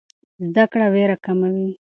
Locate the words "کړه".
0.71-0.87